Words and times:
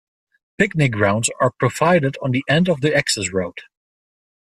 Picnic 0.57 0.93
grounds 0.93 1.29
are 1.39 1.51
provided 1.51 2.17
on 2.23 2.31
the 2.31 2.43
end 2.49 2.67
of 2.67 2.81
the 2.81 2.91
access 2.91 3.31
road. 3.31 3.61